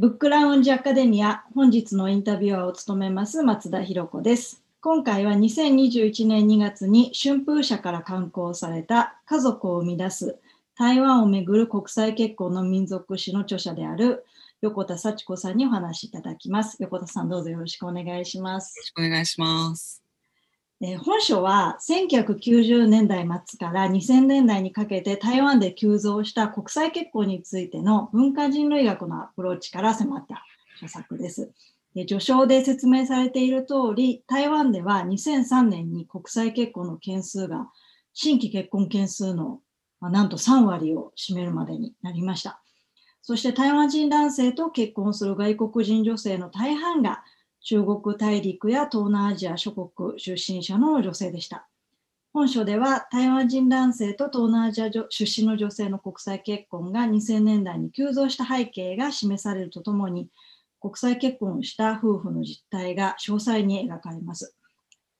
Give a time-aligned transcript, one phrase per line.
[0.00, 4.62] ブックラウンジアカデミア本日のインタビュアーを務めます松田博子です。
[4.80, 10.38] 今回は2021年2月に春風社から刊行された家族を生み出す
[10.76, 14.24] 台湾をめぐる国際結婚の民族史の著者である
[14.60, 16.76] 横田幸子さんにお話しいただきます。
[16.78, 18.76] 横田さんどうぞよろしくお願いします。
[18.76, 20.07] よろしくお願いします。
[20.80, 30.44] え本書は1990年代末から2000年代にかけて台湾で急増した国際結婚についての文化人類学のアプローチから迫った
[30.76, 31.50] 著作です。
[31.96, 37.68] で序章で説明されている通り、台湾では2003年に国際結婚の件数が
[38.12, 39.60] 新規結婚件数の
[39.98, 42.62] まなんと3割を占めるまでになりました。
[43.20, 47.24] そして台湾人男性と結婚する外国人女性の大半が
[47.60, 51.68] 中国大陸や東南アジア諸国出身者の女性でした。
[52.32, 60.28] 本書では台湾人男性と東南アジア出身の女性の国際結婚が2000年代に急増した背景が示されるとともに
[60.80, 64.54] 国際結婚した夫婦の実態が詳細に描かれます。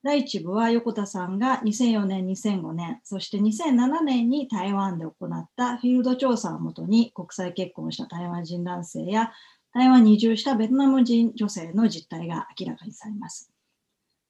[0.04, 9.32] 第1部は横田さんが2004年、2005年、そして2007年に台湾で行ったフィールド調査をもとに国際結婚した台湾人男性や
[9.72, 13.52] 台湾に移住したベトナム人女性の実態が明らかにされます。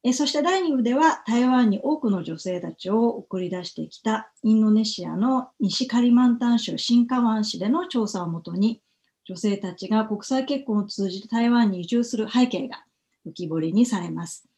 [0.05, 8.81] えそして第2部では台湾に多くの女性たちを送り出してきたインドネシアの西カリマンタン州新カワン市での調査をもとに
[9.25, 12.85] 女性たちが国際結婚を通じて台湾に移住する背景が
[13.27, 14.49] 浮き彫りにされます。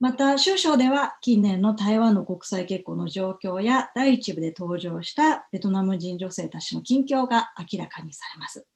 [0.00, 8.66] また、州章では近年の台湾の国際結婚の状況や第一部で登場したベトナム人女性たちの近況が明らかにされます。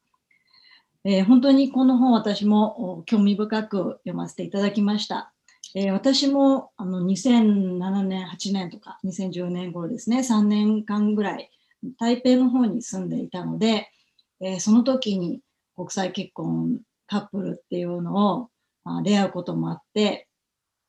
[1.08, 5.32] えー、本当にこの本私も興味深く読ませていただきました。
[5.76, 11.48] えー、私もあの2007年、8年とか2010年頃ですね、3年間ぐらい
[12.00, 13.88] 台北の方に住んでいたので、
[14.40, 15.42] えー、その時に
[15.76, 18.48] 国際結婚カップルっていうのを、
[18.82, 20.26] まあ、出会うこともあって、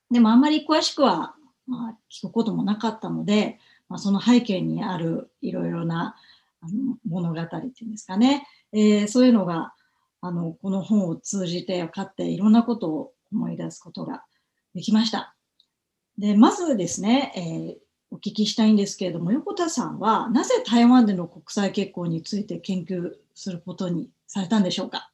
[0.09, 1.35] でもあんまり詳しくは、
[1.67, 6.15] まあ、聞くこともなかったので、まあ、その背景にあるいろいろな
[6.61, 9.73] あの物語っていうんですかね、えー、そういうのが
[10.21, 14.23] あのこの本を通じて分かっていろんなことを思い出すことが
[14.73, 15.35] できました。
[16.17, 17.75] でまずですね、えー、
[18.09, 25.11] お聞きしたいんですけれども横田さんはなぜ台湾での国際結婚について研究することにされたんでしょうか？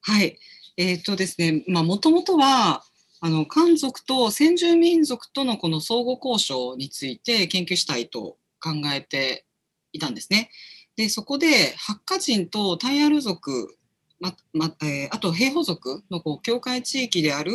[0.00, 0.38] はい、
[0.76, 2.82] えー、っとですね、まあもともとは
[3.20, 9.44] あの漢族と先住民族とのこの相互交渉について研究したいと考えて
[9.92, 10.50] いたんですね。
[10.96, 13.76] でそこでハッカ人とタイアル族
[14.20, 14.76] まま、
[15.10, 17.52] あと平保族のこう境界地域である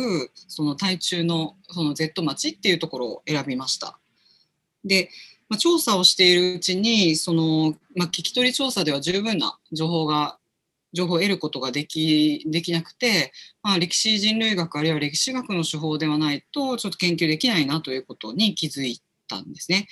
[0.48, 3.98] その台中のその Z 町っていうところを選びました。
[4.84, 5.10] で、
[5.48, 10.38] まあ、調査をしているうちにその、まあ、聞き取り調査では十分な情報が
[10.92, 13.32] 情報を得ることができできなくて、
[13.62, 19.86] まあ、歴史人類学あるいは歴史学の手法ではないとちょっと研究できないなということに気づいたんですね。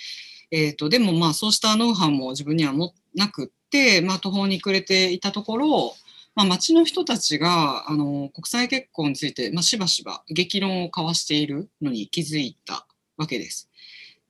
[0.57, 5.95] えーと、でもまあそうしたノウハウも自分にはもなくって、まあ、途方に暮れていたところ、
[6.37, 13.69] まあ、町の人たちがあの国際結婚について、まあ、しばしば激論を交わしているのに気づいたわけです。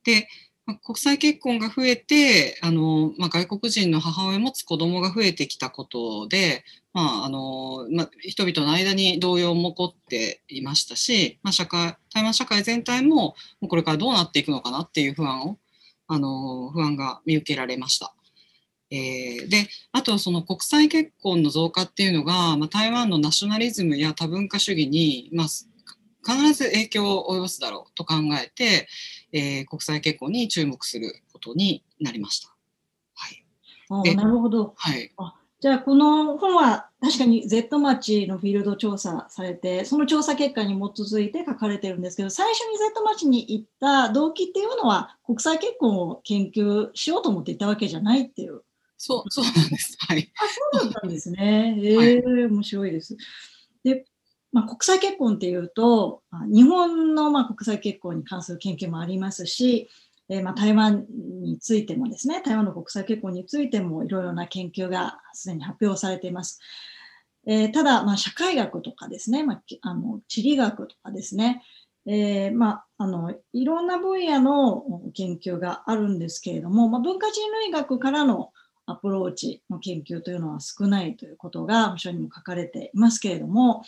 [0.03, 0.27] で、
[0.65, 13.35] ま、国際結婚が増えてあの、まあ、外国人の母親を持つ子どもが増えてきたことで、まああのまあ、人々の間に動揺も起こっていましたし、まあ、社会台湾社会全体も
[13.69, 15.59] これからどうなっていくのかなっていう不安を
[16.07, 18.13] あの不安が見受けられました。
[18.91, 28.87] えー、であとその国際結婚の増加っていうのが、まあ、台湾のナショナリズムや多文化主義に、まあ、必ず影響を及ぼすだろうと考えて、
[29.31, 32.55] えー、国際結婚に注目することになりました。
[33.15, 34.73] はい、あなるほど。
[34.77, 35.35] はい、あ
[35.65, 48.61] じゃあこの本は確かに Z 町のフィールド調査されてその調査結果に基づいて書かれてるんですけど最初に Z 町に行った動機っていうのは国際結婚を研究しようと思っていたわけじゃないっていう。
[48.95, 49.97] そう、そうなんです。
[50.01, 50.31] はい。
[50.35, 51.75] あ、そうだったんですね。
[51.81, 53.17] ええーはい、面白いです。
[53.83, 54.05] で、
[54.51, 59.89] まあ、国際結婚っていうと、日本のまあ国際結婚に関する研究もありますし、
[60.29, 61.05] えー、まあ台湾
[61.41, 66.59] についてもですね、台湾の国際結婚についてもいろいろな研究がすでに発表されています。
[67.47, 71.61] えー、ただ、まあ、社会学とかですね、まあ、あの地理学とかですね、
[72.07, 74.83] えー、まあ、あのいろんな分野の
[75.13, 78.51] 研究があるんですけれども、まあ、文化人類学からの
[78.87, 83.83] アプローチの研究というのは少ないということが書にも書かれていますけれども、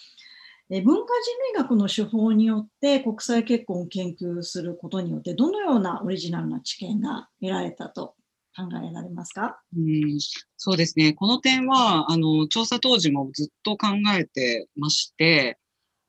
[0.69, 8.15] 文化人類学の手法によって国際結婚を研究することによってどのようなオリジナルな知見が得られたと
[8.55, 9.61] 考えられますか？
[9.75, 10.19] うん
[10.57, 11.13] そうですね。
[11.13, 13.87] この点は、あの、調査当時もずっと考
[14.17, 15.57] えてまして、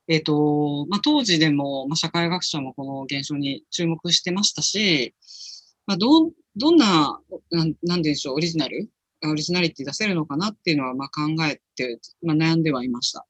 [0.08, 5.14] えっ、と、まあ、当時でも、まあ、社会学者もこの現象に注目してましたし、
[5.86, 7.20] まあ、ど、どんな、
[7.50, 8.90] なん、なんでしょう、オリジナル
[9.26, 13.26] オリジナリティ出せるのかなっていうのは、ま、考えて、ま、悩んではいました。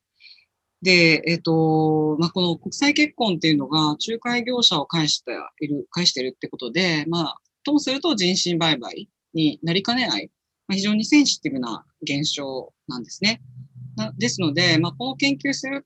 [0.83, 10.31] で、えっ、と、まあ、この国際結婚っていうのが仲介業者を介している、介しているってことで、まあ、ともすると人身売買になりかねない、
[10.69, 13.41] まあ、非常にセンシティブな現象なんですね。
[13.97, 15.85] なですので、まあ、この研究する、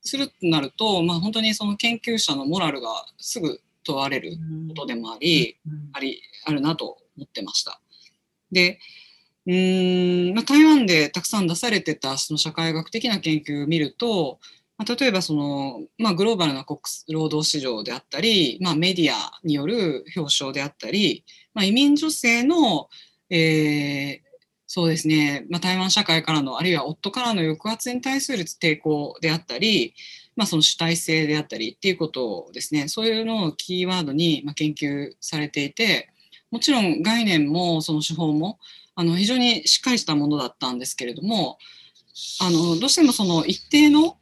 [0.00, 2.88] するとなると、まあ、本当にその研究者のモラルが
[3.18, 4.38] すぐ問われる
[4.68, 7.80] ことでもあり、うんあり、あるなと思ってました。
[8.50, 8.78] で、
[9.48, 14.38] うん、まあ、台湾でたくさん出されてたその社会学的な研究を見ると、
[14.76, 21.24] まあ、例えばその、まあ、グローバルな国労働市場であったり、まあ、メディアによる表彰であったり、
[21.54, 22.90] まあ、移民女性の、
[23.30, 24.28] えー
[24.70, 29.94] そうですね、まあ、台湾社会からの、あるいは夫からの抑圧に対する抵抗であったり、
[30.36, 36.10] まあ、その主体性であったりっていうことをですね、そういうのをキーワードに研究されていて、
[36.50, 38.58] もちろん概念もその手法も
[38.98, 41.56] あの非常にしっかりしたものだったんですけれども、
[42.40, 44.16] あのどうしてもその一定の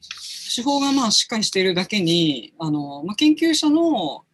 [0.54, 4.26] 手法がまあしっかりしているだけに、あのまあ、研究者の、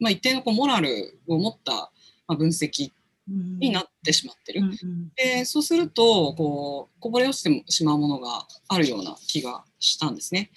[0.00, 1.92] まあ、一定のこうモラルを持った
[2.26, 2.92] まあ分析
[3.28, 4.62] になってしまってる。
[4.62, 10.50] うんうんでそうするとこうこぼれ落ちてしまうものがあるような気がしたんですね。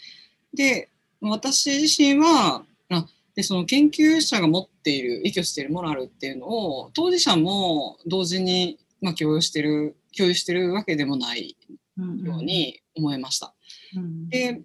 [0.54, 0.90] で
[1.20, 11.56] 私自身はあでその研究者が持っている依拠しているモラルっていうのを当事者も同時に、まあ、共有してる共有してるわけでもない
[11.98, 13.54] うんように思いました。
[13.96, 14.62] うんで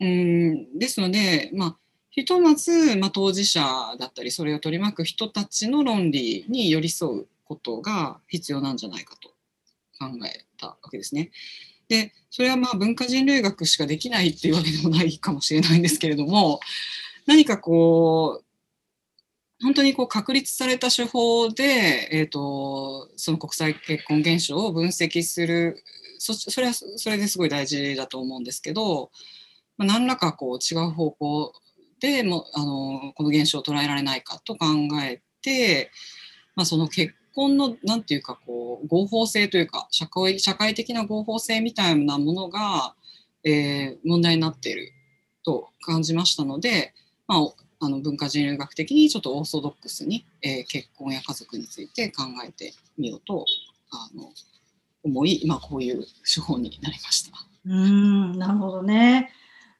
[0.00, 1.76] うんですので、まあ、
[2.10, 3.62] ひとまず、まあ、当事者
[3.98, 9.28] だったりそれを取り巻く人たちの論理に寄り添うことが必要なんじゃないかと
[9.98, 11.30] 考えたわけですね。
[11.88, 16.60] でそれはまあ文化人類学しかできないっていうわけでもないかもしれないんですけれども
[17.26, 18.43] 何かこう
[19.64, 21.64] 本当にこう確立された手法で、
[22.12, 25.82] えー、とその国際結婚現象を分析する
[26.18, 29.10] そそれはそれですごい大事だと思うんですけど、
[29.78, 31.52] まあ、何らかこう違う方向
[31.98, 34.66] でもあのこの現象を捉えられないかと考
[35.02, 35.90] えて、
[36.56, 42.94] まあ、その結婚のなんていうかこう合法性というか社会社会的な合法性みたいなものが、
[43.42, 44.92] えー問題になっている
[45.42, 46.92] と感じましたので、
[47.26, 53.44] まあ、あの文化人類学的にちょっとオーソドックスに、えー結婚や家族について考えてみようと
[53.90, 54.30] あの
[55.02, 57.30] 思い、ま、こういう手法になりました。
[57.66, 59.30] うんなるほどね。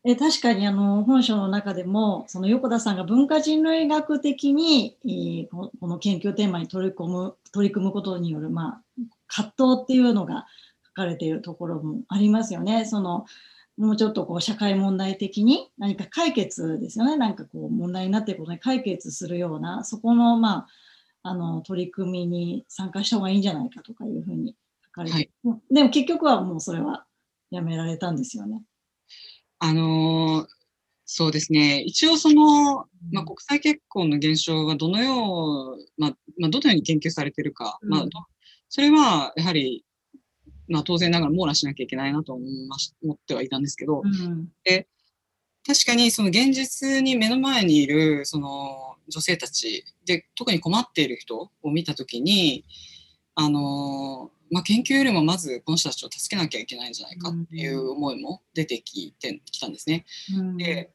[0.07, 8.83] え確かにあの本書の中でもその横田さんが文化人類学的に、えーこの研究テーマに取り込む取り組むことによる、まあ、
[9.29, 10.47] 葛藤っていうのが
[10.89, 12.85] 書かれているところもありますよね。
[12.85, 13.25] その
[13.77, 17.17] もうちょっとこう社会問題的に何か解決ですよね。
[17.17, 20.67] なんかこう問題になっていることに解決するようなそこのまあ
[21.27, 24.55] あの取り組みに参加した方がいいんじゃないかとかいうふうに
[24.85, 25.31] 書かれて、はい。
[25.73, 27.07] でも結局はもうそれは
[27.51, 28.63] やめられたんですよね。
[29.59, 30.47] あのー
[31.07, 31.81] そうですね。
[31.81, 38.09] 一応その、まあ、国際結婚の現象がどのよう、まあまあ、どのように研究されているか、まあうん。
[38.09, 38.21] ど
[38.71, 39.84] それはやはり、
[40.69, 44.49] まあ、当然ながら網羅しなきゃいけないなと思いまし思ってはいたんですけど、うん。
[45.67, 52.65] 確かにその現実に目の前にいるその女性たちで特に困っている人を見た時に
[53.35, 60.05] あの、まあ、研究よりもまずこの人たちを助けなきゃいけないんじゃないかっていう思いも出てきてきたんですね。
[60.37, 60.57] うん。
[60.59, 60.91] で、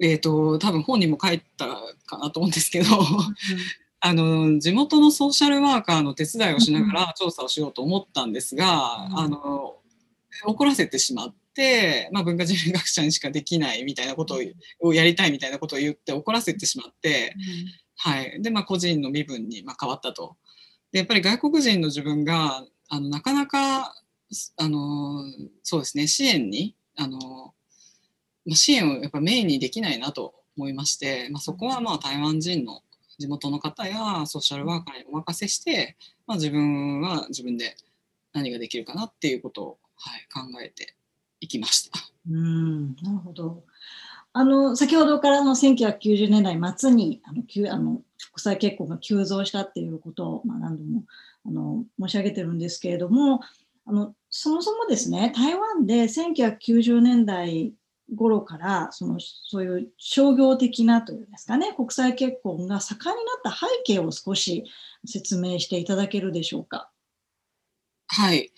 [0.00, 1.66] えー、と多分本にも書いた
[2.06, 2.86] かなと思うんですけど
[4.06, 9.76] あの地元のソーシャルワーカーの手伝いをしながら調査をしようと思ったんですが、うんあの
[10.46, 17.34] 怒らせてしまって、まあ、文化人類学者にしかできないみたいなことををやりたいみたいなことを言って怒らせてしまって、
[17.96, 18.42] はい。
[18.42, 20.36] でまあ、個人の身分にまあ変わったと。
[20.92, 23.94] でやっぱり外国人の自分があのなかなか
[24.56, 25.24] あの
[25.62, 27.54] そうですね支援にあの、
[28.44, 32.82] まあ、支援をやっぱメインにできないなと思いまして、まあ、そこはまあ台湾人の
[33.18, 37.76] 地元の方やソーシャルワーカーにお任せして、まあ、自分は自分で
[38.32, 40.94] 何ができるかなっていうことを、はい、考えて
[41.40, 41.98] いきました。
[42.30, 43.64] うん、なるほど。
[44.36, 48.02] あの先ほどからの1990年代末にあの急あの
[48.32, 51.04] 国際結婚が急増したっていうことを、まあ、何度も
[51.46, 53.40] あの申し上げてるんですけれども
[53.86, 57.74] あのそもそもですね台湾で1990年代
[58.14, 64.64] 頃からそのそういう商業的なというんですかね国際結婚が盛んになった背景を少し
[65.06, 66.90] 説明していただけるでしょうか。
[68.06, 68.52] はい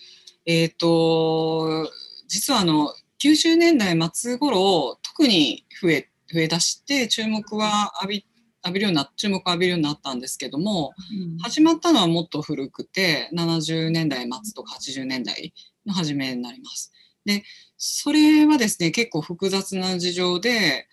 [0.44, 1.90] えーと、
[2.28, 8.26] 実はあの90年代末頃特に増え増え出して注目は浴び
[8.64, 15.54] 浴びるような注目を浴びるようになったんですけども、うん、始まったのはもっと古くて70年代末とか80年代
[15.86, 16.92] の初めになります。
[17.26, 17.44] で
[17.76, 20.88] それはですね結構複雑な事情で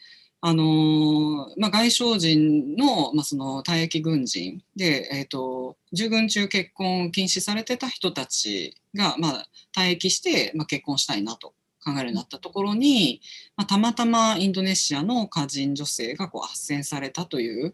[0.46, 13.22] あのまあ、外省人の,、まあその退役軍人で、えーと、従軍中結婚禁止されてた人たちが、まあ、退役して、まあ、結婚したいなと考えるようになったところに、
[13.56, 17.74] まあ、たまたまインドネシアの歌人女性がこう斡旋されたという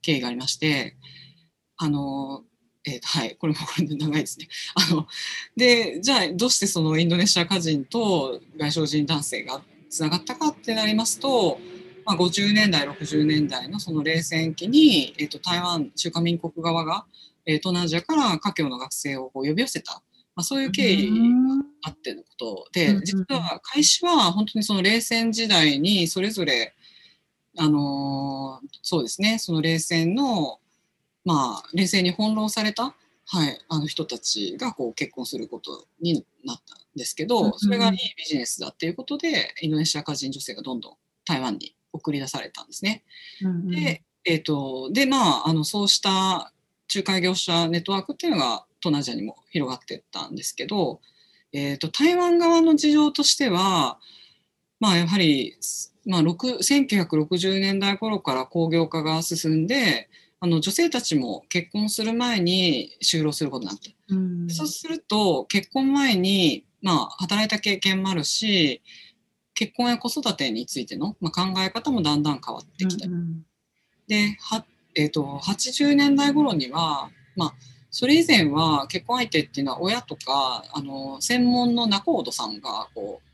[0.00, 0.94] 経緯がありまして
[1.76, 2.44] あの、
[2.86, 3.36] えー、はい。
[3.36, 4.48] これもこれで長いですね。
[4.74, 5.06] あの
[5.56, 11.58] でじゃあどうしてそのインドネシア歌人と外省人男性がつながったかってなりますと
[12.04, 17.06] まあ、50年代60年代のその冷戦期に、えーと、台湾中華民国側が、
[17.46, 20.02] えー、東南アジアから華僑の学生をこう呼び寄せた、
[20.36, 21.16] まあ、そういう経緯が
[21.86, 26.74] あってのことで、実は開始は本当にその冷戦時代にそれぞれ
[27.56, 30.58] あのー、そうですねその冷戦の
[31.24, 32.94] まあ冷戦に翻弄された
[33.26, 43.02] はい、あの人たちがこう結婚することになったんですけど、それがいいビジネスだっていうことでインドネシア歌人女性がどんどん台湾に送り出されたんですね。
[43.42, 46.52] うんうん、で,、えーと、でまああのそうした
[46.94, 51.00] 仲介業者ネットワークっていうのが東南アジアにも広がっていったんですけど、
[51.52, 53.98] えーと、台湾側の事情としては、
[54.80, 55.56] まあ、やはり、
[56.04, 60.10] まあ、1960年代頃から工業化が進んで
[60.44, 63.90] あの女性たちも結婚する前に就労することになった。
[64.14, 68.82] うん、そうすると結婚前に、まあ、働いた経験もあるし
[69.54, 73.06] 結婚や子育てについての、まあ、考え方もだんだん変わってきた。
[73.06, 73.46] うんうん、
[74.06, 77.54] では、えーと、80年代頃には、まあ、
[77.90, 83.28] それ以前は結婚相手っていうのは親とかあの専門の仲人さんがこう、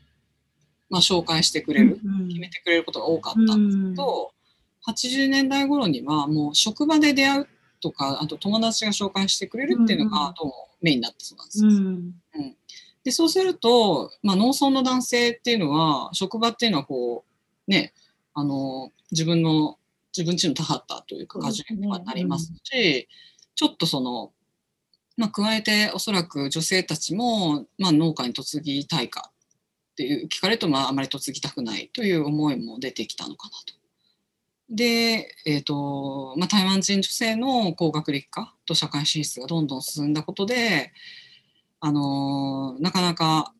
[0.89, 4.40] まあ、紹介してくれる、うんうん、決めてくれることが多かったんですけど、うん、
[4.87, 7.47] 80年代頃にはもう職場で出会う
[7.81, 11.69] とかあと友達が紹介してくれるっていうのがどうもメインになってそうなんですよ。
[11.69, 12.55] うん、うん
[13.03, 17.25] でそうすると、まあ、農村の男性っていうのは職場っていうのはこ
[17.67, 17.93] うね
[18.33, 19.77] あの自分の
[20.15, 23.05] 自分ちの田畑というか果樹園とかになりますし、ねうん、
[23.55, 24.31] ちょっとその、
[25.17, 33.80] まあ、加えておそらく女性たちも、まあ、農家に嫁ぎたいかっていう聞かれると、まあ、あまり嫁ぎたくないという思いも出てきたのかなと。
[34.71, 40.93] で、えーとまあ、台湾人女性の高学歴化と社会進出がどんどん進んだことで、
[41.81, 43.53] あのなかなか、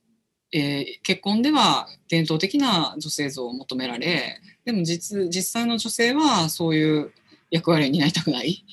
[0.53, 7.11] えー、結婚では伝統的な女性像を求められでも実実際の女性はそういう
[7.49, 8.63] 役割に担いたくない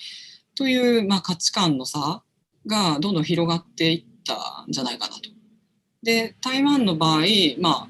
[0.54, 2.22] という、まあ、価値観の差
[2.66, 5.22] がどんどん広がっていったんじゃないかなと。
[6.02, 7.20] で台湾の場合、
[7.58, 7.88] まあ、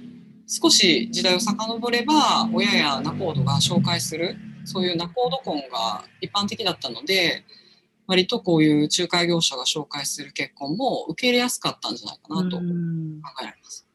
[0.48, 7.44] 少し時代を遡れば親や仲人が紹介するそういう仲人婚が一般的だったので
[8.06, 12.62] 割とこういう仲介業者が紹介する結婚も受け入れやすかったんじゃないかなと考
[13.42, 13.86] えられます。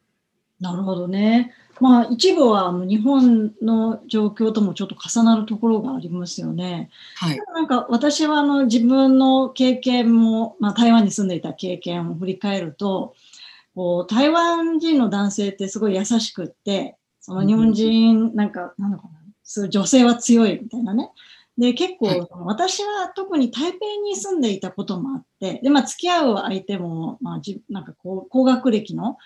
[0.60, 1.52] なるほどね。
[1.80, 6.90] まあ一部は日本の状況ともちょっと重なるところがありますよね。
[7.16, 13.14] はい、なんか私はあの自分の経験も、まあ、台湾に住んでいた経験を振り返ると
[13.74, 21.10] こう台湾人の男性ってすごい優しくってその日本人なんか、うん、なんだかな女性は強いみたいなね。
[21.56, 29.18] で、結構、はい、私は特に台北に住んでいたこともあって、で、まあ、付き合う相手も、まあ、じなんかこう、高学歴の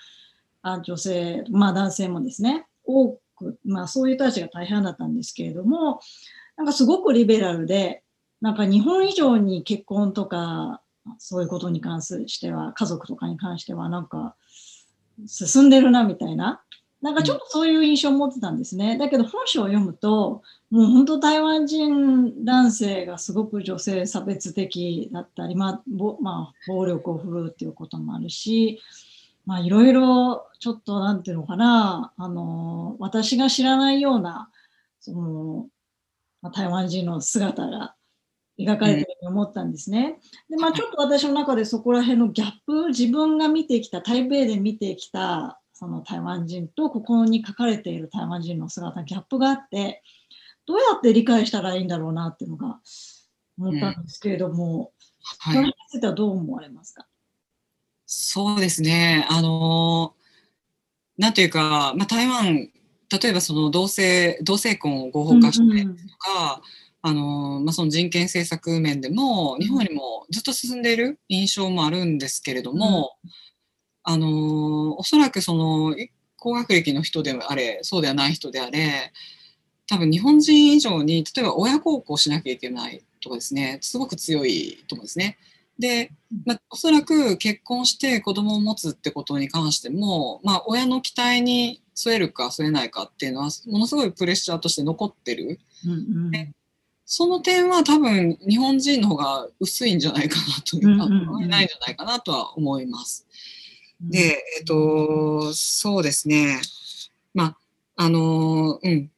[0.63, 6.01] あ女性、まあ、男性もですね、多く、まあ、そういう人たちが大半だったんですけれども、
[6.57, 8.03] なんかすごくリベラルで、
[8.41, 10.83] なんか日本以上に結婚とか、
[11.19, 14.37] そういうことに関しては、家族とかに関しては、なんか、
[15.27, 16.63] 進んでるなみたいな、
[17.01, 18.99] なんかちょっとそういう印象を持ってたんですね。
[18.99, 28.81] だけど本書を読むと、もう本当台湾人男性がすごく女性差別的だったり、まあ、ぼまあ、暴力を振るうっていうこともあるし、
[29.47, 34.51] まあいろいろちょっとなんていうのかな、あの、私が知らないような、
[35.01, 35.69] その、
[36.43, 37.95] まあ、台湾人の姿が
[38.59, 40.19] 描かれてるように思ったんですね。
[40.51, 50.03] で、まあちょっと私の中でそこら辺のギャップ、自分が見てきた、台北で見てきたその台湾人とここに書かれている台湾人の姿ギャップがあって
[50.67, 52.81] どうやって理解したらいいんだろうなっていうのが
[53.57, 54.91] 思ったんですけれども、
[55.47, 57.07] うん、はい、それにはどう思われますか？
[58.07, 59.25] そうですね。
[59.31, 60.15] あの
[61.17, 62.71] なんていうか、まあ、台湾
[63.11, 66.61] 例えばその同性同性婚を合法化したりとか、
[67.09, 73.31] あのまあ、その人権政策面でも日本よりもずっと進んでいる印象もあるんですけれども、うん、
[74.03, 75.97] あのおそらくその
[76.37, 79.11] 高学歴の人であれそうではない人であれ
[79.89, 85.39] 多分日本人以上に例えば親孝行しなきゃいけないとかですねすごく強いと思うんですね。
[85.79, 86.11] で、
[86.45, 95.61] まあ、おそらく結婚して子供を持つってことに関しても、まあ、親の期待に添えるか添えないかっていうのはものすごいプレッシャーとして残ってる。
[95.85, 95.95] うんう
[96.31, 96.55] ん、
[97.11, 103.27] その点は多分日本人の方が薄いんじゃないかなというか、うんうんうん、ないんじゃないかなとは思います。
[103.99, 106.61] で、えっと、そうですね。
[107.33, 107.57] ま
[107.97, 109.11] あ、あの、うん、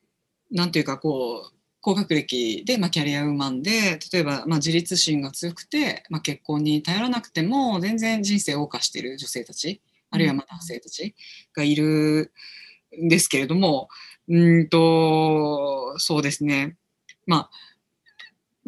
[0.52, 9.80] なんていうかこう、高学歴で、まあ、キャリアウーマンで例えば、まあ、自立心が強くて、まあ、結婚に頼らなくても全然人生を謳歌している女性たち
[10.10, 11.14] あるいはま男性たち
[11.56, 12.32] がいる
[13.02, 13.88] んですけれども
[14.28, 16.76] うんとそうですね。
[17.26, 17.50] まあ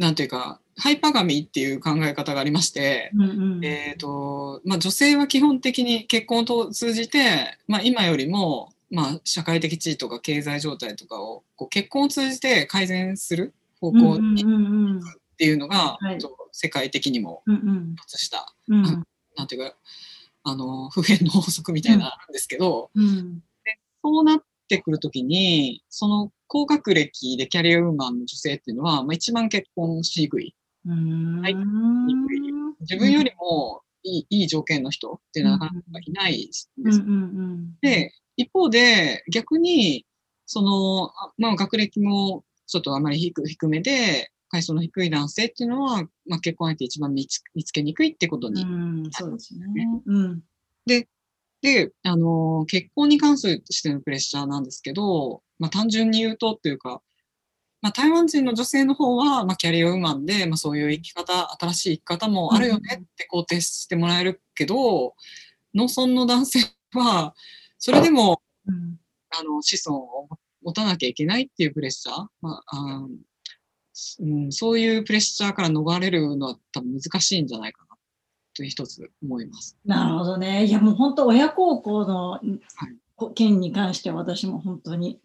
[0.02, 15.99] なんていうかハイパガミっていう考え方がありまして、うんうん、えーとまあ、女性は基本的に結婚を通じて、まあ、今よりもまあ、社会的地位とか経済状態とかをこう結婚を通じて改善する方向にっていうのが、
[16.52, 17.42] 世界的にも
[17.97, 18.78] 発した、うん。
[18.80, 19.04] うん、
[19.35, 19.75] なんていうか
[20.44, 24.42] あの普遍の法則みたいなあるんですけど、うん、でそうなっ
[24.76, 30.55] てくるときにその高学歴でキャリアウーマンの女性っていうのは、まあ、一番結婚しにくい。
[30.85, 31.55] はい、
[32.81, 36.71] 自分よりもいいいい条件の人っていうのはなかなかいないんです。
[37.81, 40.07] で一方で、逆に、
[40.47, 49.64] その、まあ、学歴もちょっとあまり低低めで、階層の低い男性っていうのは、まあ、結婚相手一番見つ見つけにくいってことに、うん、そうですね。
[50.04, 50.43] うん、
[50.85, 51.08] で、
[51.62, 57.00] で、あの、結婚に関するしてのプレッシャーなんですけど、まあ、単純に言うとっていうか、
[57.80, 65.12] まあ、台湾人の女性の方は、まあ、キャリアウーマンで、まあ、そういう生き方、新しい生き方もあるよねって肯定してもらえるけど、うん、
[65.75, 66.60] 農村の男性
[66.94, 67.34] は、
[67.78, 68.98] それでも、うん、
[69.30, 70.28] あの子孫を
[70.62, 73.06] 持たなきゃいけないっていうプレッシャー、まああ
[74.20, 77.92] うん、そういうプレッシャーから逃れるのは多分難しいんじゃないかな
[78.54, 79.76] という一つ思います。
[79.84, 80.65] なるほどね。
[80.65, 82.49] いやもう本当親孝行の、はい
[83.30, 85.21] 件に関しては私も本当に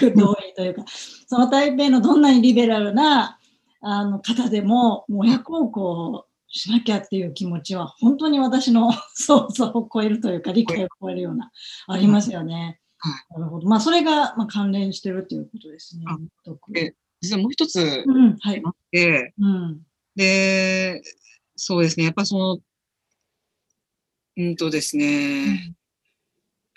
[0.00, 0.84] 全く同意というか、
[1.26, 3.38] その台北のどんなにリベラルな
[3.80, 11.50] あの方でも、もう親孝行しなきゃっていう気持ちは本当に私の 想像を超えるというか理解を超えるような
[11.86, 12.80] ありますよね。
[12.98, 13.68] はい、なるほど。
[13.68, 16.04] まあそれがまあ関連してるっていうことですね。
[16.70, 18.62] で実はもう一つあって、うんはい
[19.38, 19.80] うん、
[20.16, 21.02] で
[21.56, 22.58] そうですねやっぱその
[24.40, 25.76] うんとですね、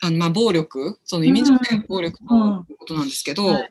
[0.01, 3.69] うん、あのまあ暴力その移民女性暴力のことなんですけど、はい、やっ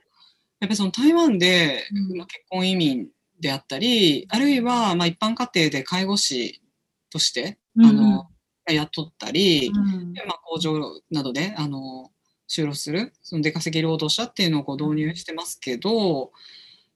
[0.60, 1.84] ぱりその台湾で、
[2.16, 3.08] まあ、結婚移民
[3.40, 6.62] であったり、あるいはまあ一般家庭で介護士
[7.10, 8.28] として、うん、あの
[8.66, 10.78] 雇ったり、うん、まあ、工場
[11.10, 12.10] などであの
[12.48, 16.32] 就労するその出稼ぎ労働者っていうのをこう導入してますけど、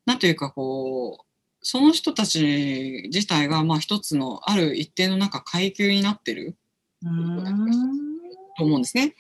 [0.07, 1.27] なんというかこう
[1.63, 6.57] その人たち自体がまあ一つのある一定の中階級になってる
[8.59, 9.15] と思うんですね。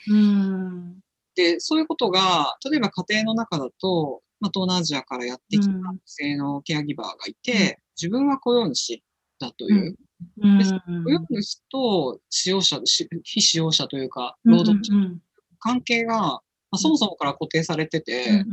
[1.35, 9.03] でそういうことが例えば家庭の中だとまあ、東南アジアからやってきた女性のケアギバーがいて、うん、自分は雇用主
[9.41, 9.97] だという。
[10.43, 10.59] うん、
[11.05, 12.81] 雇用主と使用者、
[13.23, 15.17] 非使用者というか、労働者の
[15.59, 16.41] 関係が、ま
[16.73, 18.45] あ、そもそもから固定されてて、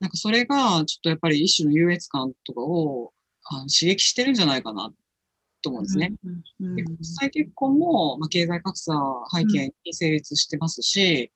[0.00, 3.12] なんかそれがちょっとやっぱり一種の優越感とかを
[3.44, 4.92] あの刺激してるんじゃないかな
[5.62, 6.12] と思うんですね。
[6.60, 8.92] で国際結婚も、まあ、経済格差
[9.34, 11.32] 背景に成立してますし、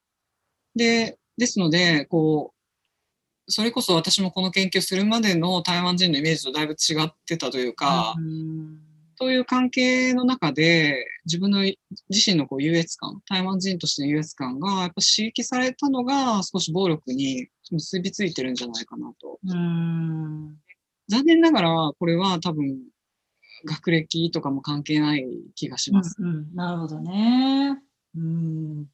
[0.74, 8.20] で、ですので、こう、それこそ私もこの研究するまでの台湾人のイメージとだいぶ違ってたというか、う
[9.16, 11.76] そういう関係の中で自分の自
[12.26, 19.38] 身のこう優越感台湾人としての優越感がやっぱ刺激されたのが少し暴力に結びついてるんじゃないかなと。
[21.08, 22.78] 残念ながらこれは多分
[23.64, 26.16] 学歴とかも関係ない気がします。
[26.18, 27.78] うんうん、なるほどね。
[28.16, 28.86] うん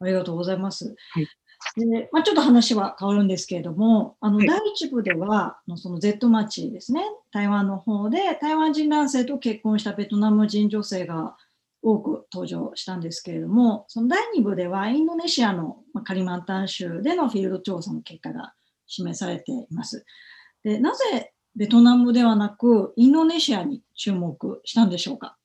[0.00, 0.94] ありがとうございます。
[1.12, 1.28] はい、
[1.76, 11.36] でまあ、ちょっと話は変わるんですけれども、あの、第一部では、その Z 町ですね、台湾の方で台湾人男性と結婚したベトナム人女性が
[11.82, 18.54] 多く登場したんですけれども、その第2部ではインドネシアのカリマンタン州でのフィールド調査の結果が
[18.86, 20.04] 示されています。
[20.64, 25.36] でなぜベトナムではなくインドネシアに注目したんでしょうか？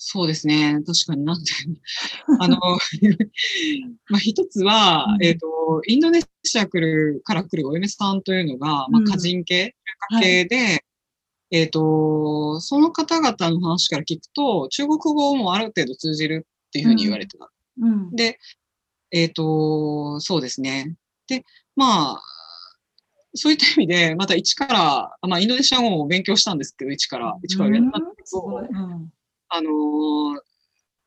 [0.00, 0.78] そうですね。
[0.86, 1.50] 確かになんて。
[2.38, 2.56] あの、
[4.08, 9.74] まあ、一つは、うんえっ、と、インドネシア来るから来るお嫁さんというのが、まあ、うん家人系、
[10.10, 10.84] 中華系で、
[11.50, 17.50] えっ、と、その方々の話から聞くと、中国語もある程度通じるっていうふうに言われてた。
[17.80, 18.10] うん。
[18.14, 18.38] で、
[19.10, 20.94] えっ、と、そうですね。
[21.26, 22.22] で、まあ、
[23.34, 28.56] そういった意味で、また一から、まあ、インドネシア語も勉強したんですけど、一から、一からやったんですけど。
[28.56, 29.12] うん。
[29.48, 30.40] あのー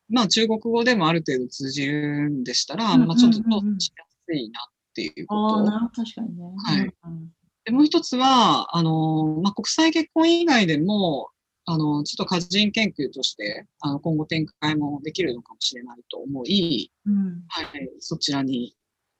[0.08, 5.64] まあ中国語でもある程度通じるんでしたら、うんまあちょっとうんうんうんしやすいなっていうこと。
[5.64, 6.44] 確かにね。
[6.64, 7.32] はいうん
[7.64, 11.30] で、もう一つは、あのーまあ国際結婚以外でも、
[11.64, 17.44] あの、ちょっと個人研究として、あの、今後展開もできるのかもしれないと思い、うん。
[17.46, 17.66] はい、
[18.00, 18.74] そちらに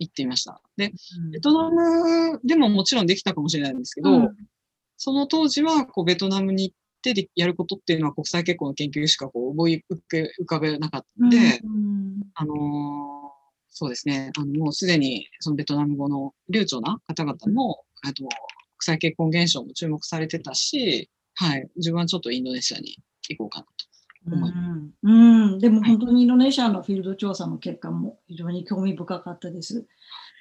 [0.06, 0.60] 行ってみました。
[0.76, 1.30] で、うん。
[1.30, 4.36] ベトナムでももちろんできたかもしれないんですけど、うん。
[4.96, 13.22] その当時は、こう、ベトナムに行ってでやることっていうのは国際結婚の研究しかこう思い浮かべなかったので、うんあのー
[13.74, 18.28] そうですね、あのもうすでにそのベトナム語の流暢な方々も、あと国
[18.80, 22.98] 際結婚現象も注目されてたし、はい、自分はちょっとインドネシアに
[23.30, 23.81] 行こうかなと。
[24.26, 29.86] 思いうんうん、でもはい本当にインドネシアのフィールド調査の結果も非常に興味深かったです。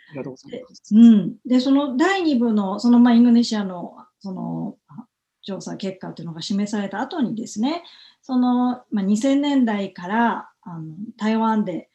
[0.10, 0.96] ありがとうございます。
[0.96, 5.06] うん、で、その第2部の、そのまあインドネシアのそのあ
[5.42, 7.84] 調査結果というのが示された後にですね、
[8.22, 11.90] その、まあ、2000年代からあの台湾で、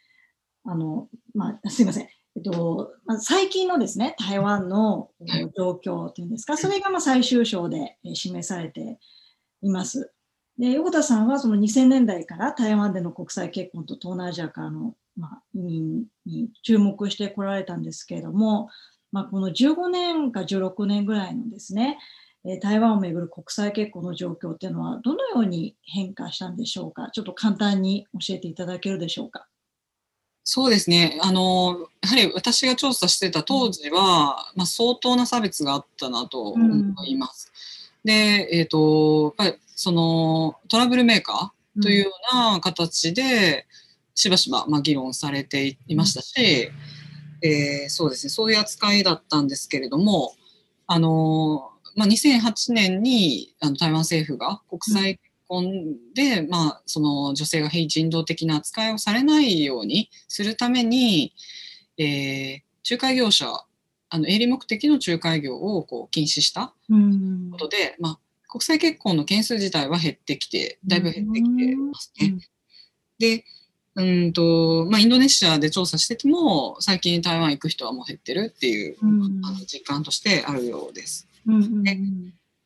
[0.64, 8.99] あのまあ、すいません、えっとまあ、最近のですね、台湾のはい状況というんですか、それがまあ最終章でえー示されて
[9.62, 10.12] います。
[10.59, 18.71] で横田さんはその2000年代から台湾での国際結婚と東南アジアからの、まあ、移民に注目してこられたんですけれども、
[19.12, 21.99] まあ、この15年か16年ぐらいのですね、
[22.45, 27.11] えー台湾をめぐる国際結婚の状況っていうのはどのように変化したんでしょうか？
[27.12, 29.49] ちょっと簡単に教えていただけるでしょうか？
[30.45, 31.19] そうですね。
[31.23, 37.51] あの、やはり私が調査してた当時は、まあ、相当な差別があったなと思います。
[38.07, 43.66] で、えっ、と、やっぱりそのトラブルメーカーというような形で、
[44.14, 46.71] しばしば、まあ、議論されていましたし、
[47.42, 50.35] えーそうですね、そういう扱いだったんですけれども、
[50.87, 61.33] あの、まあ、2008年にあの台湾政府が国際結婚で、まあ、その女性が非人道的な扱いをされないようにするために、
[61.99, 63.47] えー仲介業者、
[64.16, 67.50] あの営利目的の仲介業をこう禁止したうん。
[67.50, 72.38] ことで、まあ、国際結婚の件数自体は減ってきて、だいぶ減ってきてますね。
[73.18, 73.44] で、
[73.94, 79.44] うんとまあ、インドネシアで調査してても、最近台湾行く人はもう減ってるっていう、うん。
[79.44, 81.29] あの実感としてあるようです。
[81.46, 82.00] うんうんね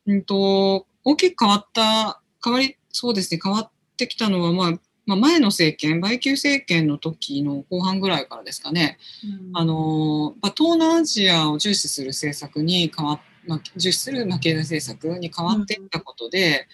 [0.07, 4.81] うんと大きく変わった、変わり、そうですね、変わってきたのは、まあ、
[5.11, 9.57] まあ、前の政権、バイキュー政権の時の後半ぐらいからですかね、うん。
[9.57, 16.69] あのまあ、東南アジアを重視する政策に変わっ、まあ、重視する、まあ、経済政策に変わっていったことで、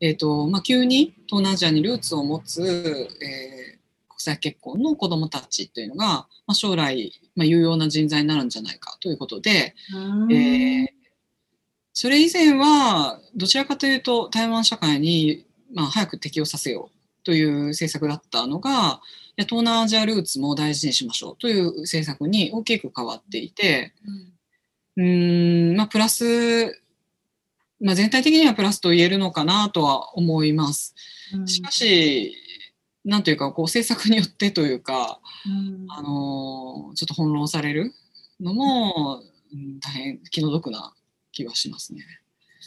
[0.00, 3.78] えーとまあ、急に東南アジアにルーツを持つ、えー
[4.18, 10.32] 国際結婚の子どもたちというのが、まあ、将来、まあ、有用な人材になるんじゃないかということで、うん。
[10.32, 10.98] えー
[12.00, 16.97] それ以前はどちらかというと台湾社会に、まあ、早く適用させよう
[17.28, 23.92] という政策だったのがいや東南アジアルーツも大事にしましょうという政策に大きく変わっていて
[24.96, 26.80] うーん、まあ、プラス、
[27.82, 30.94] まあ、全体的にはプラスと言えるのかなとは思います。
[31.34, 32.34] うんしかし
[33.04, 37.92] なんというかこう政策によってというか、うんあのーちょっと翻弄される
[38.40, 39.20] のも、
[39.52, 40.94] うん大変気の毒な
[41.30, 42.00] 気はしますね。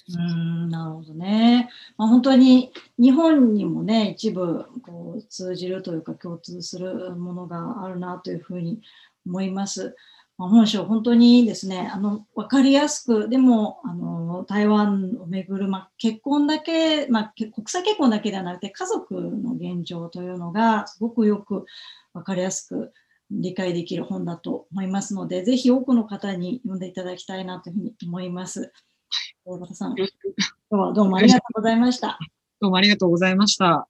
[0.09, 1.69] うんなるほどね。
[1.97, 8.81] まあ、本当に日本にもね、一部こう通じるというか共通するものがあるなというふうに
[9.25, 9.95] 思います。
[10.37, 21.65] まあ、本書、本当にですね、あの分かりやすく、でもあの台湾をめぐる、まあ、結婚だけ、まあ、国際結婚だけではなくて、家族の現状というのがすごくよく
[22.13, 22.91] 分かりやすく
[23.29, 28.73] 理解できる本だと思いますので、ぜひ多くの方に読んでいただきたいなというふうに思います。
[29.45, 32.19] 大和田さん、今日はどうもありがとうございました。
[32.59, 33.87] どうもありがとうございました。